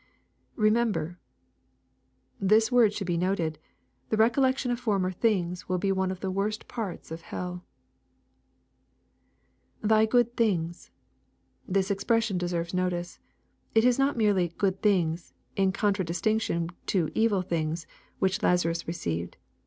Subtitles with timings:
[0.55, 1.19] [Remember.]
[2.39, 3.59] This word should be noted.
[4.09, 7.63] The recollection of former things will be one of the worst parts of hell.
[9.83, 10.89] [I%y good things.]
[11.67, 13.19] This expression deserves notice.
[13.75, 17.85] It is not merely" good things,' in contradistinction to" evil things,"
[18.17, 19.37] which Lazarus received.